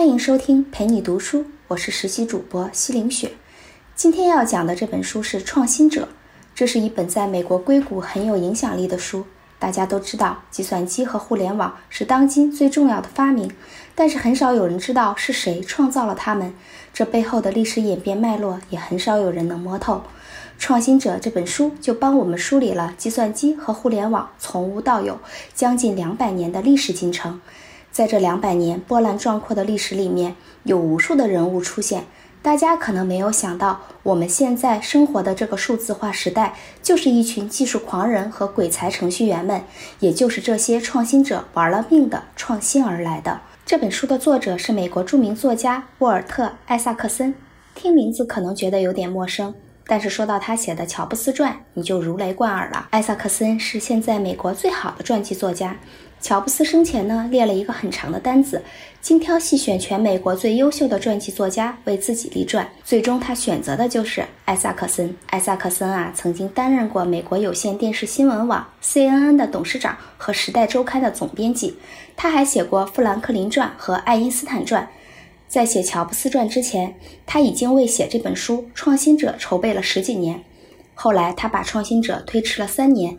[0.00, 3.32] 欢迎收听陪你读书，我是实习主播西凌雪。
[3.94, 6.04] 今天要讲的这本书是《创新者》，
[6.54, 9.26] 这是一本在美国硅谷很有影响力的书。
[9.58, 13.52] 大家都知道，计算机和互联网是当今最重要的发明，
[13.94, 16.54] 但是很少有人知道是谁创造了它们，
[16.94, 19.96] 这背后的历史演变脉络也很少有人能摸透。
[20.58, 25.20] 《创新者》这本书就帮我们梳理了计算机和互联网从无到有
[25.52, 27.38] 将近两百年的历史进程。
[27.90, 32.04] 在这两百年波澜壮阔的历史里面，有无数的人物出现。
[32.42, 39.62] 大家可能没有想到，我们现在生活的这个数字化时代，就是一群技术狂人和鬼才程序员们，
[39.98, 43.42] 也就是这些创新者玩了命的创新而来的。
[43.66, 47.34] 这本书的作者是美国著名作家沃尔特·艾萨克森，
[47.74, 49.54] 听名字可能觉得有点陌生。
[49.86, 52.86] 但是说到他写的《乔布斯传》，你就如雷贯耳了。
[52.90, 55.76] 艾萨克森是现在美国最好的传记作家。
[56.20, 58.62] 乔布斯生前呢，列了一个很长的单子，
[59.00, 62.68] 精挑细选全美国最优秀的传记作家为自己立传。
[62.84, 65.16] 最终他选择的就是艾萨克森。
[65.28, 71.78] 艾萨克森啊，曾经担任过美国有线电视新闻网 CNN 的董事长和《时代周刊》的总编辑。
[72.14, 74.84] 他还写过《富兰克林传》和《爱因斯坦传》。
[75.48, 80.44] 在写《乔布斯传》之前，他已经为写这本书《创新者》筹备了十几年。
[80.94, 83.18] 后来，他把《创新者》推迟了三年，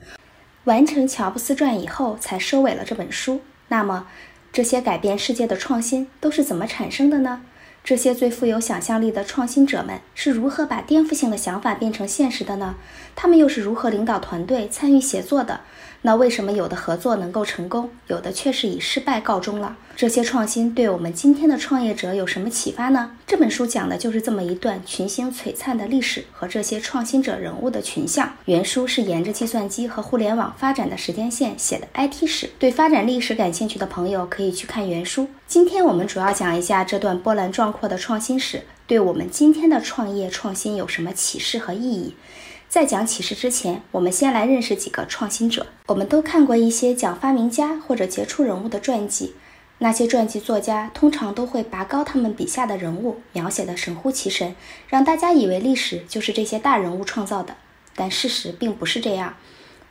[0.65, 3.41] 完成《乔布斯传》以后才收尾了这本书。
[3.69, 4.05] 那么，
[4.53, 7.41] 这些改变世界的创新都是怎么产生的呢？
[7.83, 12.75] 这些最富有想象力的创新者们是如何把颠覆性的想法变成现实的呢？
[13.15, 15.61] 他们又是如何领导团队、参与协作的？
[16.03, 19.77] 那为什么有的合作能够成功，有的却是以失败告终了？
[19.95, 23.11] 这些创新对我们今天的创业者有什么启发呢？
[23.27, 28.33] 这本书讲的就是这么一段群星璀璨的历史和这些创新者人物的群像。
[28.45, 35.27] 原书是沿着计算机和互联网发展的时间线写的 IT 史，对发展历史感兴趣的朋友可以去看原书。
[35.47, 42.15] 今天我们主要讲一下这段波澜壮阔的创新史对我们今天的创业创新有什么启示和意义。
[42.71, 45.67] 在讲启示之前，我们先来认识几个创新者。
[45.87, 49.33] 我们都看过一些讲发明家或者杰出人物的传记，
[49.79, 54.55] 那些传记作家通常都会拔高他们笔下的人物，描写的神乎其神，
[54.87, 57.57] 让大家以为历史就是这些大人物创造的。
[57.93, 59.35] 但事实并不是这样。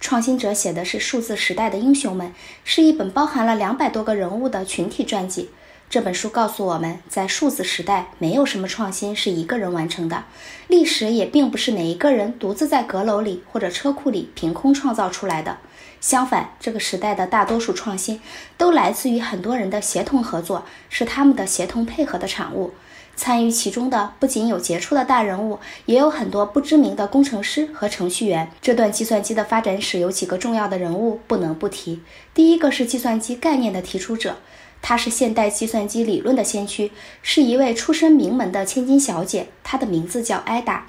[0.00, 2.32] 创新者写的是数字时代的英雄们，
[2.64, 5.50] 是一本包含了两百多个人物的群体传记。
[5.90, 10.22] 这本书告诉我们，在数字时代，没有什么创新是一个人完成的，
[10.68, 15.58] 历史也并不是哪一个人独自在阁楼里或者车库里凭空创造出来的。
[16.00, 18.20] 相反，这个时代的大多数创新
[18.56, 22.72] 都来自于很多人的协同合作，是他们的协同配合的产物。
[23.16, 28.48] 参与其中的不仅有杰出的大人物，也有很多不知名的工程师和程序员。
[28.62, 32.00] 这段计算机的发展史有几个重要的人物不能不提。
[32.32, 34.36] 第一个是计算机概念的提出者。
[34.82, 36.90] 她是现代计算机理论的先驱，
[37.22, 39.48] 是一位出身名门的千金小姐。
[39.62, 40.86] 她的名字叫艾达，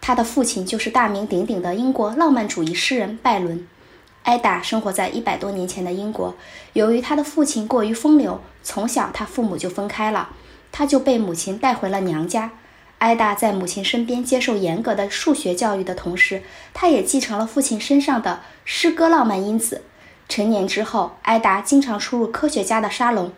[0.00, 3.66] 她的父亲就是大名鼎鼎的英国浪漫主义诗人拜伦。
[4.22, 6.34] 艾达生活在一百多年前的英国，
[6.72, 10.30] 由于她的父亲过于风流，从小她父母就分开了，
[10.72, 12.50] 她就被母亲带回了娘家。
[12.98, 16.42] 艾达在母亲身边接受严格的数学教育的同时，
[16.74, 19.82] 她也继承了父亲身上的诗歌浪漫因子。
[20.28, 23.32] 成年之后，艾达经常出入科学家的沙龙，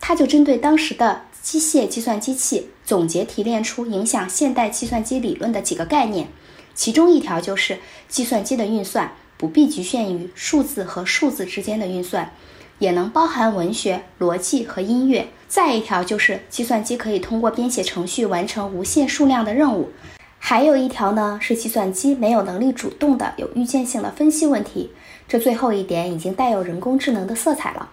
[0.00, 6.28] 他就针对当时的机械计算机器总结提炼出影响现代计算机理论的几个概念，
[6.74, 12.32] 其中一条就是计算机的运算不必局限于数字和数字之间的运算，
[12.78, 15.28] 也能包含文学、逻辑和音乐。
[15.48, 19.90] 再一条就是计算机可以通过编写程序完成无限数量的任务。
[20.38, 24.90] 还有一条呢，是计算机没有能力主动的有预见性的分析问题。
[25.32, 27.88] 这最后一点已经带有人工智能的色彩了。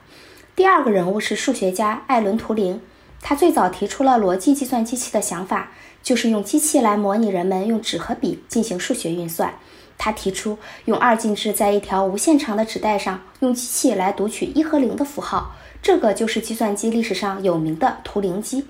[0.58, 2.82] 第二个人物是数学家艾伦·图灵，
[3.22, 5.72] 他最早提出了逻辑计算机器的想法，
[6.04, 9.54] 就是用机器来模拟人们用纸和笔进行数学运算。
[9.98, 18.66] 他提出用二进制在一条无限长的纸带上用机器来读取一和零的符号，这个就是计算机历史上有名的图灵机。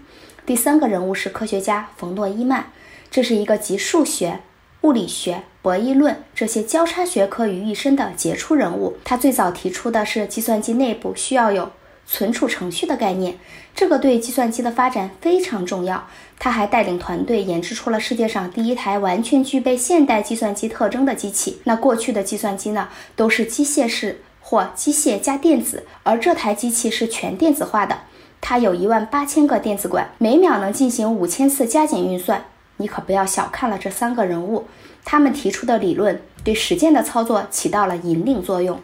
[0.46, 2.68] 第三个人物是科学家冯诺依曼，
[3.10, 4.42] 这是一个集数学。
[4.82, 11.70] 物理学、博弈论这些交叉学科于一身的杰出人物，他最早提出的是计算机内部需要有
[12.08, 13.38] 存储程序的概念，
[13.76, 16.08] 这个对计算机的发展非常重要。
[16.40, 21.60] 他还带领团队研制出了世界上第一台完全具备现代计算机特征的机器。
[21.66, 22.88] 那过去的计算机呢，
[23.18, 28.00] 都是机械式或机械加电子，而这台机器是全电子化的，
[28.40, 32.46] 它有一万八千个电子管，每秒能进行五千次加减运算。
[32.80, 34.66] 你可不要小看了这三个人物，
[35.04, 38.80] 他们提出的理论对实践的操作起到了引领作用。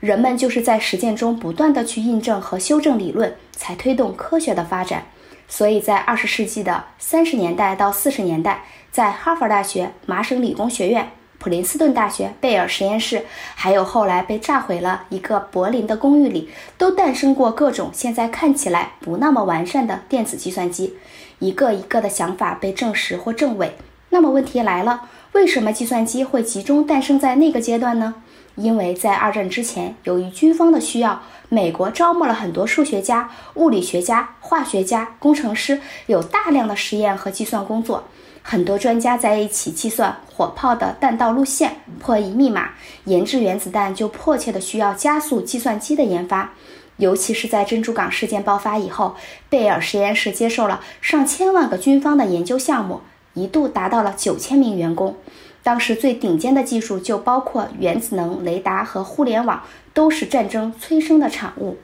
[0.00, 5.04] 人们就是在实践中不断的去印证和修正理论，才推动科学的发展。
[5.46, 13.24] 所以在二十世纪的三十年代到四十年代，在哈佛大学、麻省理工学院、普林斯顿大学、贝尔实验室，
[13.54, 16.48] 还有后来被炸毁了一个柏林的公寓里，
[16.78, 20.94] 都诞生过各种现在看起来不那么完善的电子计算机。
[21.38, 23.76] 一个一个的想法被证实或证伪。
[24.10, 28.14] 那么问题来了，为什么计算机会集中诞生在那个阶段呢？
[28.54, 38.04] 因为在二战之前，由于军方的需要，美国招募了很多数学家、物理学家、化学家、工程师，有大量的实验和计算工作。
[38.42, 42.70] 很多专家在一起计算火炮的弹道路线、破译密码、
[43.06, 46.52] 研制原子弹，就迫切的需要加速计算机的研发。
[46.96, 49.16] 尤其是在珍珠港事件爆发以后，
[49.50, 53.00] 贝尔实验室接受了上千万个军方的研究项目，
[53.34, 55.16] 一度达到了九千名员工。
[55.62, 59.62] 当时最顶尖的技术就包括原子能、雷达和互联网，
[59.92, 61.78] 都是战争催生的产物。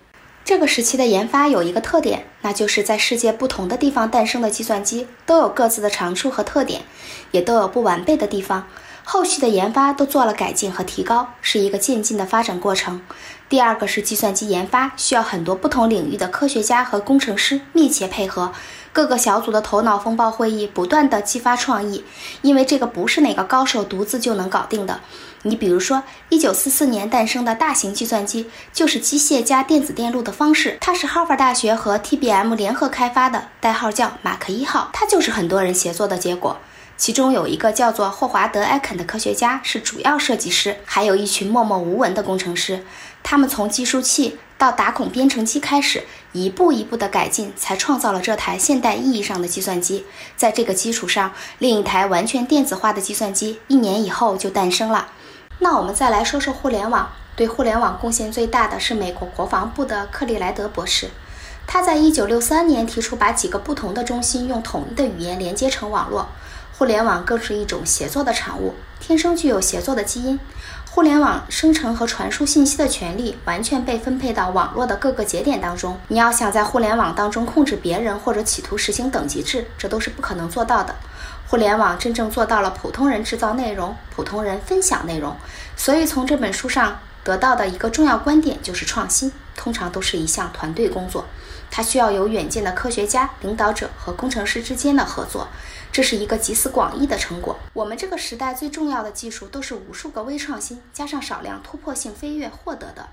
[0.45, 6.83] 这个时期的研发有一个特点，那就是在世界不同的地方诞生的计算机都有各自的长处和特点，
[7.31, 8.67] 也都有不完备的地方。
[9.13, 13.03] 后续的研发都做了改进和提高，是一个渐进的发展过程。
[13.49, 18.53] 第二个是计算机研发需要很多不同领域的科学家和工程师密切配合，
[18.93, 22.05] 各个小组的头脑风暴会议不断的激发创意，
[22.43, 25.01] 因为这个不是哪个高手独自就能搞定的。
[25.43, 36.57] 你比如说，一九四四年诞生的大型计算机就是机械加电子电路的方式，它是哈佛大学和 TBM 联合开发的，代号叫马克一号，它就是很多人协作的结果。
[37.01, 42.85] 其中有一个叫做霍华德·艾肯的科学家是主要设计师，还有一群默默无闻的工程师。
[43.23, 50.05] 他们从计数器到打孔编程机开始，一步一步的改进，才创造了这台现代意义上的计算机。
[50.37, 55.09] 在这个基础上，另一台完全电子化的计算机一年以后就诞生了。
[55.61, 57.11] 那我们再来说说互联网。
[57.35, 61.09] 对互联网贡献最大的是美国国防部的克利莱德博士。
[61.67, 66.29] 他在1963年提出把几个不同的中心用统一的语言连接成网络。
[66.81, 70.41] 互联网更是一种协作的产物，天生具有协作的基因。
[70.91, 75.99] 互联网生成和传输信息的权利完全被分配到网络的各个节点当中。
[76.09, 80.97] 你要想在互联网当中控制别人或者企图实行等级制，这都是不可能做到的。
[81.49, 85.37] 互联网真正做到了普通人制造内容，普通人分享内容。
[85.77, 91.27] 所以从这本书上得到的一个重要观点就是创新，通常都是一项团队工作，
[91.71, 95.49] 它需要有远见的科学家、领导者和工程师之间的合作。
[95.93, 97.59] 这是一个集思广益的成果。
[97.73, 103.09] 我们这个时代最重要的技术都是无数个微创新加上少量突破性飞跃获得的。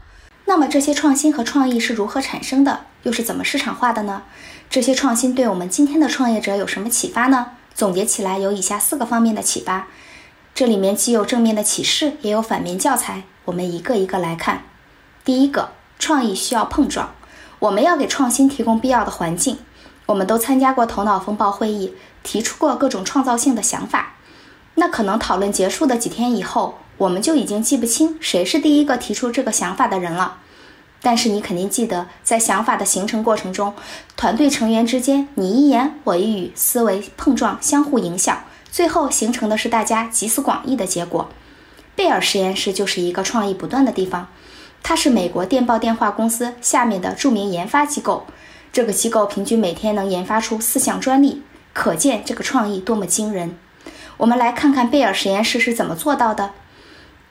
[0.46, 2.86] 那么这些创新和创意是如何产生的？
[3.04, 4.24] 又是怎么市场化的呢？
[4.70, 7.52] 这些创新对我们今天的创业者有什么启发呢？
[7.74, 9.88] 总结起来有以下四个方面的启发。
[10.56, 13.24] 这里面既有正面的启示，也有反面教材。
[13.46, 14.64] 我们一个一个来看。
[15.26, 17.14] 第一个，创意需要碰撞，
[17.60, 19.58] 我们要给创新提供必要的环境。
[20.06, 21.94] 我们都参加过头脑风暴会议。
[22.24, 24.16] 提出过各种创造性的想法，
[24.76, 30.40] 那可能讨论结束的几天以后，我们就已经记不清谁是第一个提出这个想法的人了。
[31.02, 33.74] 但是你肯定记得，在想法的形成过程中，
[34.18, 41.30] 团队成员之间你一言我一语，思维碰撞，相互影响，最后形成的是大家集思广益的结果。
[41.96, 44.28] 贝尔实验室就是一个创意不断的地方，
[44.82, 48.26] 它是美国电报电话公司下面的著名研发机构，
[48.72, 51.42] 这个机构平均每天能研发出四项专利。
[51.74, 53.56] 可见这个创意多么惊人。
[54.18, 56.52] 我们来看看贝尔实验室是怎么做到的。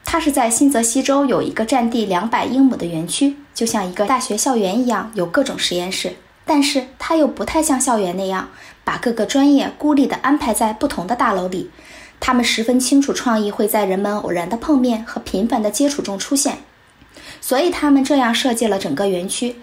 [0.05, 6.15] 它是在新泽西州有一个占地两百英亩的园区，就像一个大学校园一样，有各种实验室。
[6.45, 8.49] 但是它又不太像校园那样，
[8.85, 11.69] 把各个专业孤立地安排在不同的大楼里。
[12.21, 16.59] 他们十分清楚，创意会在人们偶然的碰面和频繁的接触中出现，
[17.47, 19.55] 所以他们这样设计了整个园区，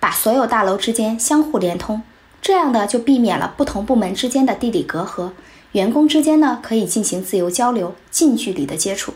[0.00, 2.02] 把所有大楼之间相互连通。
[2.42, 5.30] 这样的就避免了不同部门之间的地理隔阂，
[5.70, 9.14] 员工之间呢可以进行自由交流、近距离的接触。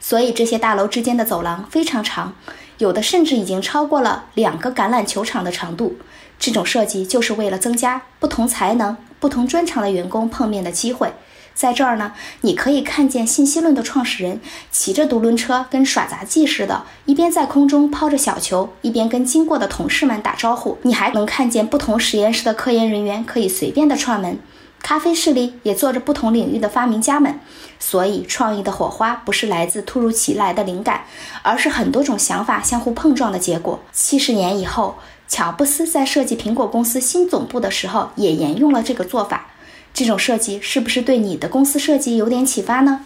[0.00, 2.34] 所以这些大楼之间的走廊非常长，
[2.78, 5.98] 有的甚至已经超过了两个橄榄球场的长度。
[6.40, 11.12] 这种设计就是为了增加不同才能、不同专长的员工碰面的机会。
[11.54, 14.40] 在这儿呢，你可以看见信息论的创始人
[14.70, 20.78] 骑着独轮车，跟耍杂技似的，一边在空中抛着小球，一边跟经过的同事们打招呼。
[20.82, 24.38] 你还能看见不同实验室的科研人员可以随便的串门。
[24.80, 27.38] 咖啡室里也坐着不同领域的发明家们。
[27.78, 31.02] 所以，创意的火花不是来自突如其来的灵感，
[31.42, 33.78] 而是很多种想法相互碰撞的结果。
[33.92, 34.96] 七十年以后，
[35.28, 39.46] 乔布斯在设计苹果公司新总部的时候，也沿用了这个做法。
[39.94, 43.04] 这种设计是不是对你的公司设计有点启发呢？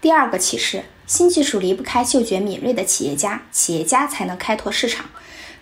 [0.00, 5.06] 第二个启示：新技术离不开嗅觉敏锐的企业家，企业家才能开拓市场。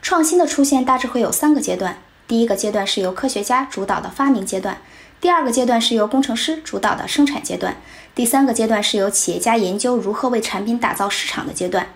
[0.00, 4.78] 创新的出现大致会有三个阶段：第一个阶段是由科学家主导的发明阶段，
[5.20, 7.76] 第二个阶段是由工程师主导的生产阶段，
[8.14, 11.88] 第三个阶段是由企业家研究如何为产品打造市场的阶段。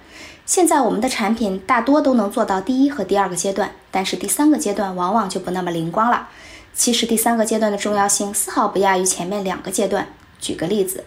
[0.44, 6.28] 现在我们的产品大多都能做到第一和第二个阶段，但是第三个阶段往往就不那么灵光了。
[6.74, 10.08] 其实第三个阶段的重要性丝毫不亚于前面两个阶段。
[10.40, 11.04] 举个例子，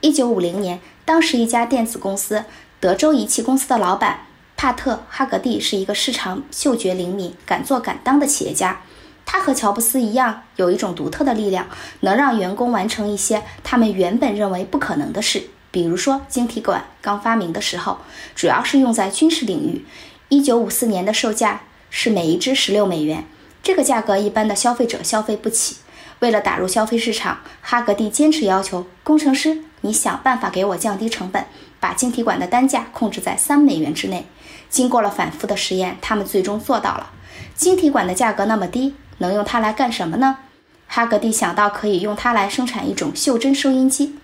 [0.00, 2.44] 一九五零年，当时一家电子公司
[2.80, 4.20] 德州仪器公司的老板。
[4.56, 8.80] 帕特·哈格蒂是一个市场嗅觉灵敏、敢做敢当的企业家。
[9.24, 11.64] 他和乔布斯一样，有一种独特的力量，
[12.00, 15.44] 能让员工完成一些他们原本认为不可能的事。
[15.70, 17.98] 比如说，晶体管刚发明的时候，
[18.34, 19.84] 主要是用在军事领域。
[20.30, 23.24] 1954年的售价是每一支16美元，
[23.68, 25.76] 这个价格一般的消费者消费不起。
[26.20, 31.44] 为了打入消费市场，哈格蒂坚持要求工程师：“你想办法给我降低成本，
[31.78, 34.24] 把晶体管的单价控制在三美元之内。”
[34.70, 37.10] 经过了反复的实验，他们最终做到了。
[37.54, 40.38] 晶体管的价格那么低，能用它来干什么呢？
[40.86, 44.16] 哈格蒂想到可以用它来生产一种袖珍收音机。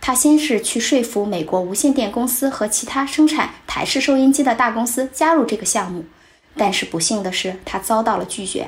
[0.00, 6.06] 他先是去说服美国无线电公司和其他生产台式收音机的大公司加入这个项目，
[6.56, 8.66] 但是不幸的是，他遭到了拒绝。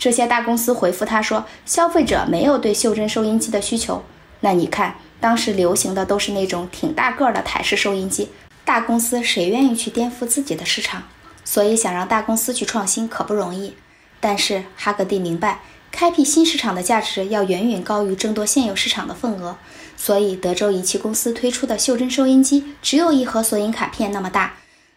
[0.00, 4.02] 这些大公司回复他说，消费者没有对袖珍收音机的需求。
[4.40, 8.30] 那你看，当时流行的都是那种挺大个儿的台式收音机，
[8.64, 11.02] 大公司谁愿意去颠覆自己的市场？
[11.44, 13.74] 所以想让大公司去创新可不容易。
[14.20, 15.60] 但是哈格蒂明白，
[15.92, 19.58] 开辟新市场的价值要远远高于争夺现有市场的份额。
[19.98, 24.54] 所以德州仪器公司推出的袖珍收音机只有一盒索引卡片那么大，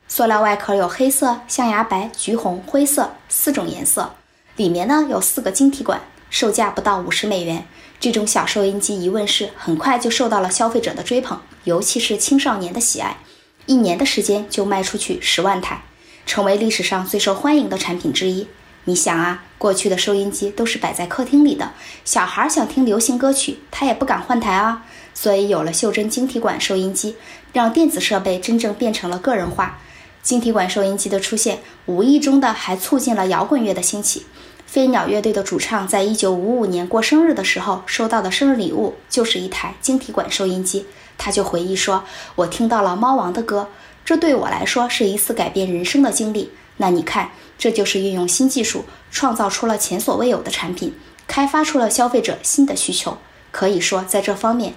[0.08, 4.14] 塑料外壳有黑色、象牙白、橘红、灰色四种颜色。
[4.56, 7.66] 里面呢有四个晶体管，售价不到五十美元。
[8.00, 13.18] 这种小收音机一问世，很快就受到了消费者的追捧，尤其是青少年的喜爱。
[13.66, 15.82] 一年的时间就卖出去十万台，
[16.26, 18.48] 成为历史上最受欢迎的产品之一。
[18.84, 21.72] 你想啊，过去的收音机都是摆在客厅里的，
[22.04, 24.86] 小孩想听流行歌曲，他也不敢换台啊。
[25.14, 27.16] 所以有了袖珍晶体管收音机，
[27.54, 29.80] 让电子设备真正变成了个人化。
[30.24, 34.26] 晶体管收音机的出现，无意中的还促进了摇滚乐的兴起。
[34.66, 40.86] 飞鸟乐队的主唱在一九五五年过生日的时候，收到的生日礼物就是一台晶体管收音机。
[41.18, 43.68] 他就回忆说：“我听到了猫王的歌，
[44.04, 50.96] 这对我来说是一次改变人生的经历。”那你看，这就是运用新技术，创造出了前所未有的产品，
[51.28, 53.18] 开发出了消费者新的需求。
[53.52, 54.74] 可以说，在这方面，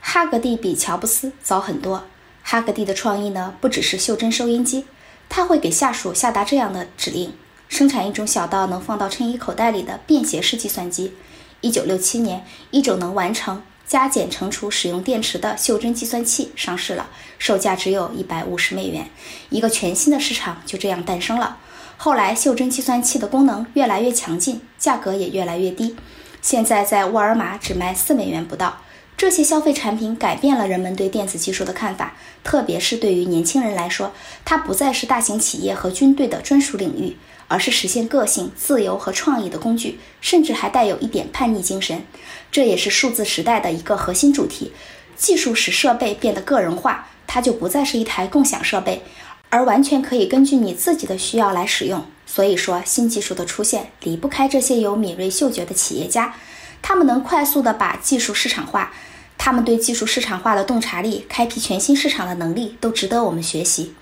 [0.00, 2.04] 哈格蒂比乔布斯早很多。
[2.50, 4.84] 哈格蒂的创意呢，不只是袖珍收音机，
[5.28, 7.32] 他会给下属下达这样的指令。
[7.68, 11.14] 生产一种小到能放到衬衣口袋里的便携式计算机。
[11.60, 19.08] 一九六七年，一种能完成加减乘除使用电池的袖珍计算器上市了，售价只有一百五十美元。
[19.50, 21.58] 一个全新的市场就这样诞生了。
[21.98, 25.94] 后来，袖珍计算器的功能越来越强劲，价格也越来越低。
[26.42, 28.78] 现在在沃尔玛只卖四美元不到。
[29.20, 34.12] 这些消费产品改变了人们对电子技术的看法，特别是对于年轻人来说，
[34.46, 37.14] 它不再是大型企业和军队的专属领域。
[37.46, 42.02] 而是实现个性、自由和创意的工具，甚至还带有一点叛逆精神。
[42.50, 44.72] 这也是数字时代的一个核心主题。
[45.16, 49.02] 技术使设备变得个人化，它就不再是一台共享设备，
[49.50, 52.02] 而完全可以根据你自己的需要来使用。
[52.24, 56.32] 所以说，新技术的出现离不开这些有敏锐嗅觉的企业家，
[56.82, 58.92] 他们能快速的把技术市场化，
[59.38, 63.94] 他们对技术市场化的洞察力、开辟全新市场的能力，都值得我们学习。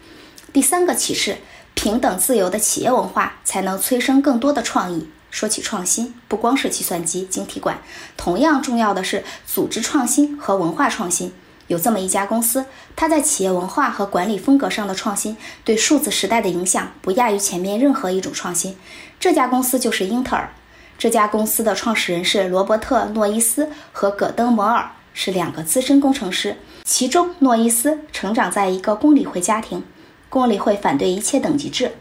[0.52, 1.38] 第三个启示。
[1.75, 5.08] 平等自由的企业文化才能催生更多的创意。
[5.30, 7.78] 说起创新，不光是计算机、晶体管，
[8.16, 11.32] 同样重要的是组织创新和文化创新。
[11.68, 12.66] 有这么一家公司，
[12.97, 18.76] 它在企业文化和管理风格上的创新，对数字时代的影响不亚于前面任何一种创新。
[19.20, 20.52] 这家公司就是英特尔。
[20.99, 26.57] 这家公司的创始人是罗伯特·诺伊斯和戈登·摩尔，是两个资深工程师。
[26.83, 29.85] 其中，诺伊斯成长在一个公理会家庭。
[30.28, 31.93] 公理会反对一切等级制。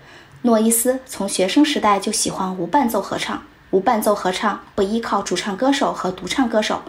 [0.41, 6.81] 诺伊斯从学生时代就喜欢无伴奏合唱，无伴奏合唱不依靠主唱歌手和独唱歌手。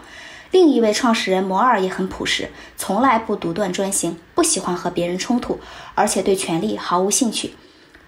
[0.49, 5.59] 另一位创始人摩尔也很朴实，从来不独断专行，不喜欢和别人冲突，
[5.93, 7.53] 而且对权力毫无兴趣。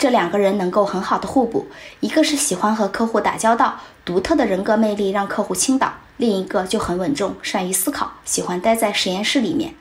[0.02, 1.68] 这两个人能够很好的互补，
[2.00, 9.76] 一个是喜欢和客户打交道，独特的人格魅力让客户倾倒；另一个就很稳重，善于思考，喜欢待在实验室里面。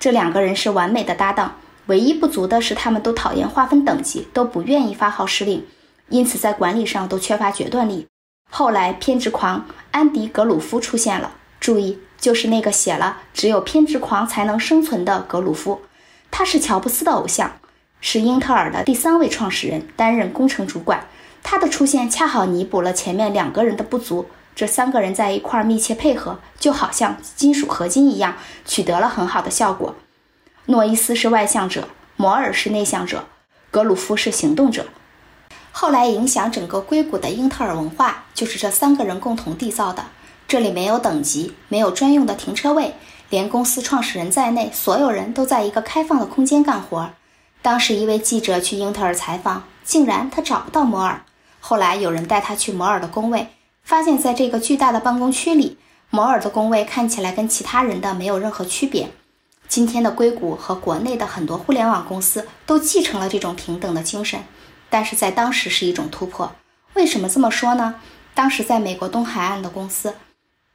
[0.00, 1.54] 这两个人是完美的搭档。
[1.86, 5.64] 唯一不足的是，他们都讨厌划分等级，都不愿意发号施令，
[6.08, 8.08] 因此在管理上都缺乏决断力。
[8.50, 11.30] 后来，偏执狂安迪·格鲁夫出现了。
[11.60, 15.82] 注意，就是那个写了“只有偏执狂才能生存”的格鲁夫。
[16.32, 17.52] 他是乔布斯的偶像，
[18.00, 21.06] 是英特尔的第三位创始人，担任工程主管。
[21.42, 24.26] 他的出现恰好弥补了前面两个人的不足。
[24.54, 29.94] 这三个人在一块密切配合，就好像金属合金一样，取得了很好的效果。
[30.66, 33.24] 诺伊斯是外向者，摩尔是内向者，
[33.70, 34.86] 格鲁夫是行动者。
[35.72, 40.04] 后来影响整个硅谷的英特尔文化，就是这三个人共同缔造的。
[40.46, 42.94] 这里没有等级，没有专用的停车位，
[43.30, 47.10] 连公司创始人在内，所有人都在一个开放的空间干活。
[47.62, 51.22] 当时一位记者去英特尔采访，竟然他找不到摩尔。
[51.60, 53.48] 后来有人带他去摩尔的工位。
[53.82, 55.76] 发现，在这个巨大的办公区里，
[56.10, 59.10] 摩尔的工位看起来跟其他人的没有任何区别。
[59.68, 64.40] 今天的硅谷和国内的很多互联网公司都继承了这种平等的精神，
[64.88, 66.52] 但是在当时是一种突破。
[66.94, 67.96] 为什么这么说呢？
[68.34, 70.14] 当时在美国东海岸的公司，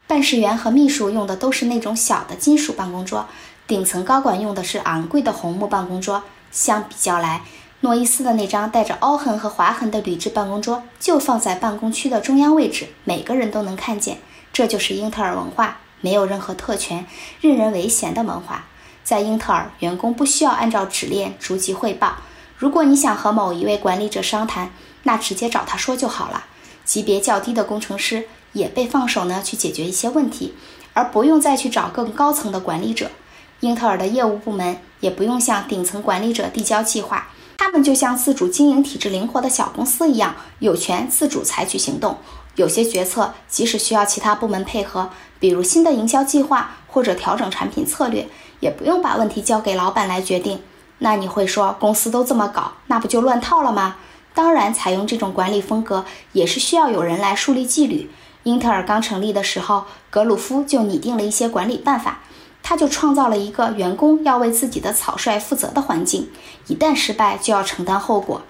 [0.08, 3.26] 办事员和秘书用的都是那种小的金属办公桌，
[3.66, 6.22] 顶层高管用的是昂贵的红木办公桌。
[6.52, 7.42] 相比较来，
[7.82, 14.20] 诺伊斯的那张带着凹痕和划痕的铝制办公桌就放在办公区的中央位置，每个人都能看见。
[14.52, 17.06] 这就是英特尔文化，没有任何特权、
[17.42, 18.66] 任人唯贤的文化。
[19.04, 22.16] 在英特尔，员工不需要按照指令逐级汇报。
[22.58, 24.72] 如果你想和某一位管理者商谈，
[25.04, 26.46] 那直接找他说就好了。
[26.86, 30.54] 级别较低的工程师也被放手呢去解决一些问题，
[30.94, 33.12] 而不用再去找更高层的管理者。
[33.60, 37.28] 英特尔的业务部门也不用向顶层管理者递交计划。
[37.60, 42.18] 他们就像自主经营、体制灵活的小公司一样，有权自主采取行动。
[42.56, 48.28] 有些决策即使需要其他部门配合，比如新的营销计划或者调整产品策略，
[48.60, 50.60] 也不用把问题交给老板来决定。
[50.98, 53.98] 那你会说，公司都这么搞，那不就乱套了吗？
[54.34, 58.10] 当然，采用这种管理风格也是需要有人来树立纪律。
[58.44, 62.20] 英特尔刚成立的时候，格鲁夫就拟定了一些管理办法。
[62.68, 66.32] 他就创造了一个员工要为自己的草率负责的环境，
[66.66, 68.42] 一旦失败就要承担后果。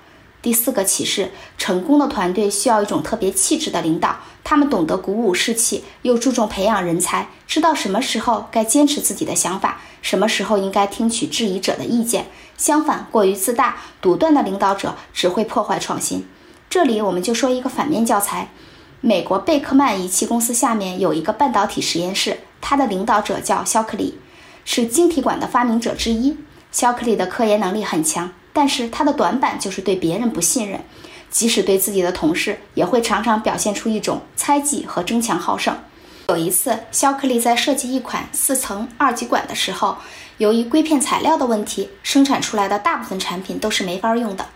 [0.42, 12.28] 第四个启示：成功的团队需要一种特别气质的领导，他们懂得鼓舞士气，又注重培养人才，知道什么时候该坚持自己的想法，什么时候应该听取质疑者的意见。
[12.56, 16.26] 相反，过于自大、独断的领导者只会破坏创新。
[16.70, 18.48] 这里我们就说一个反面教材：
[19.02, 22.40] 美国贝克曼仪器公司下面有一个半导体实验室。
[22.68, 24.18] 他的领导者叫肖克里，
[24.66, 26.36] 是晶体管的发明者之一。
[26.72, 30.82] 肖克里的科研能力很强，但是他的短板就是对别人不信任，
[31.30, 35.78] 即使对自己的同事，也会常常表现出一种猜忌和争强好胜。
[36.30, 39.98] 有一次，肖克利在设计一款四层二极管的时候，
[40.40, 44.48] 由于硅片材料的问题，生产出来的大部分产品都是没法用的。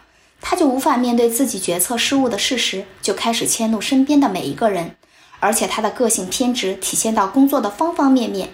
[0.41, 4.95] 他就无法面对自己决策失误的事实，就开始迁怒身边的每一个人。
[5.39, 8.49] 而且他的个性偏执体现到工作的方方面面，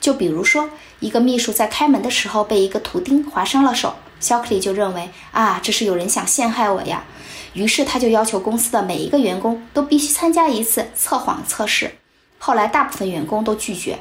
[0.00, 0.70] 就比如说，
[1.00, 7.04] 一个秘书在开门的时候被一个图钉划伤了手，肖克利就认为啊，这是有人想陷害我呀，
[7.52, 11.92] 于是他就要求公司的每一个员工都必须参加一次测谎测试。
[12.38, 13.98] 后来大部分员工都拒绝。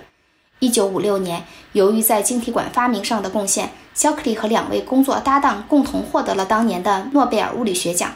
[0.59, 8.11] 一九五六年，由于在晶体管发明上的贡献，肖克利和两位工作搭档共同获得了当年的诺贝尔物理学奖。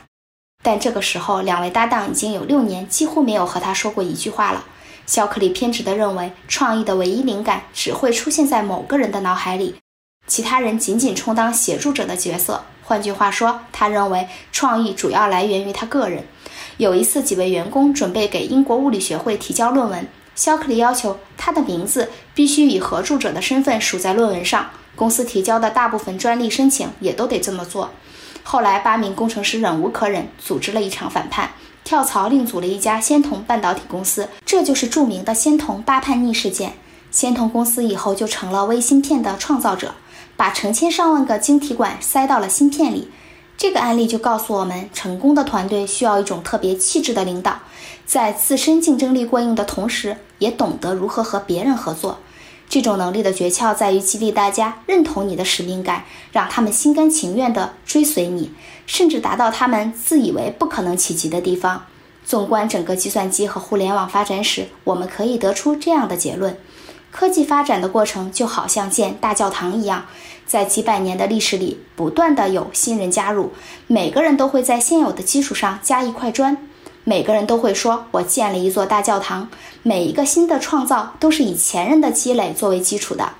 [0.61, 4.63] 但这个时候，两位搭档已经有六年几乎没有和他说过一句话了。
[5.07, 9.75] 肖克里偏执地认为，创意的唯一灵感只会出现在某个人的脑海里，
[10.27, 12.63] 其他人仅仅充当协助者的角色。
[12.83, 16.23] 换句话说，他认为创意主要来源于他个人。
[16.77, 24.69] 有一次，几位员工准备给英国物理学会提交论文，肖克里要求他的名字必须以合著者的身份署在论文上。
[24.95, 27.89] 公司提交的大部分专利申请也都得这么做。
[28.51, 31.51] 后来，八名工程师忍无可忍，组织了一场反叛，
[31.85, 36.73] 跳槽另组了一家仙童半导体公司，这就是著名的仙童八叛逆事件。
[37.11, 39.95] 仙童公司以后就成了微芯片的创造者，
[40.35, 43.09] 把成千上万个晶体管塞到了芯片里。
[43.55, 47.57] 这个案例就告诉我们，成功的团队需要一种特别气质的领导，
[48.05, 52.19] 在自身竞争力过硬的同时，也懂得如何和别人合作。
[52.71, 58.53] 这种能力的诀窍在于激励大家认同你的使命感，让他们心甘情愿地追随你，
[58.87, 61.83] 甚至达到他们自以为不可能企及的地方。
[62.23, 66.57] 纵观整个计算机和互联网发展史，我们可以得出这样的结论：
[67.11, 70.05] 科技发展的过程就好像建大教堂一样，
[70.45, 73.51] 在几百年的历史里，不断的有新人加入，
[73.87, 76.69] 每个人都会在现有的基础上加一块砖。
[77.03, 79.49] 每个人都会说：“我建了一座大教堂。”
[79.83, 83.33] 每一个新的创造都是以前人的积累作为基础的。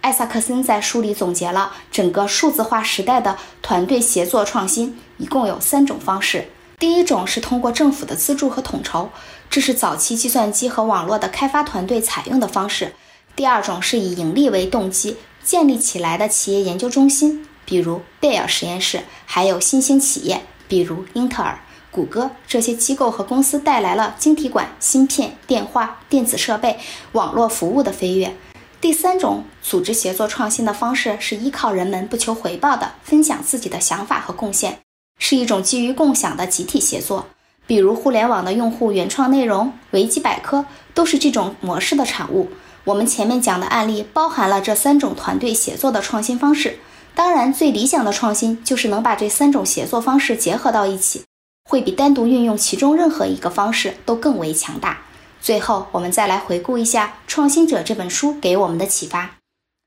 [0.00, 6.48] 艾萨克森在书里总结了整个数字化时代的团队协作创新，一共有三种方式。
[6.78, 9.08] 第一种是通过政府的资助和统筹，
[9.48, 12.92] 这是早期计算机和网络的开发团队采用的方式。
[13.36, 21.60] 第二种是以盈利为动机建立起来的企业研究中心，比如贝尔实验室，还有新兴企业，比如英特尔。
[21.94, 26.76] 谷歌这些机构和公司带来了晶体管、芯片、电话、电子设备、
[27.12, 28.34] 网络服务的飞跃。
[28.80, 34.80] 第三种组织协作创新的方式是依靠人们不求回报的分享自己的想法和贡献，
[35.18, 37.26] 是一种基于共享的集体协作。
[37.66, 42.50] 比如互联网的用户原创内容、维基百科都是这种模式的产物。
[42.84, 46.78] 我们前面讲的案例包含了这三种团队协作的创新方式。
[47.14, 51.22] 当然，最理想的创新就是能把这三种协作方式结合到一起。
[51.68, 54.98] 会比单独运用其中任何一个方式都更为强大。
[55.40, 59.30] 最后，我们再来回顾一下《创新者》这本书给我们的启发。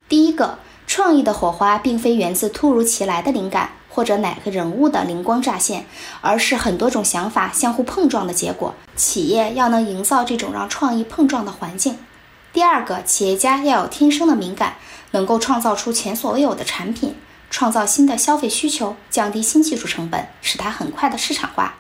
[0.10, 5.86] 第一个，创意的火花并非源自突如其来的灵感或者哪个人物的灵光乍现，
[6.22, 8.74] 而是很多种想法相互碰撞的结果。
[8.96, 11.98] 企业要能营造这种让创意碰撞的环境。
[12.54, 14.78] 第二个，企业家要有天生的敏感，
[15.12, 17.16] 能够创造出前所未有的产品。
[17.50, 21.76] 创造新的消费需求，降低新技术成本，使它很快的市场化。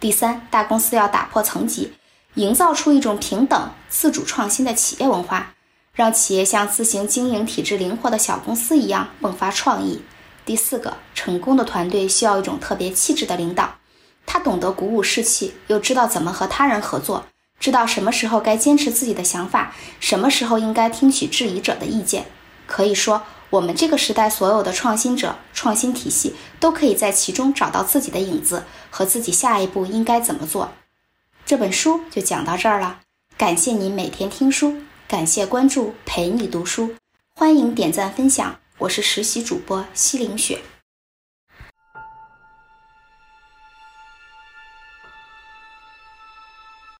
[0.00, 1.92] 第三，大公司要打破层级，
[2.34, 5.54] 营造出一种平等、自主创新的企业文化，
[5.94, 10.02] 让企业像自行经营、体制灵活的小公司一样迸发创意。
[10.44, 13.76] 第四个，成功的团队需要一种特别气质的领导，
[14.26, 17.26] 他懂得鼓舞士气，又知道怎么和他人合作，
[17.60, 22.26] 知道什么时候该坚持自己的想法，什么时候应该听取质疑者的意见。
[22.66, 23.22] 可以说。
[23.52, 30.72] 我们这个时代所有的创新者、创新体系都可以在其中找到自己的影子和自己下一步应该怎么做。
[31.44, 33.00] 这本书就讲到这儿了，
[33.36, 36.94] 感谢您每天听书，感谢关注陪你读书，
[37.34, 38.58] 欢迎点赞分享。
[38.78, 40.58] 我是实习主播西凌雪。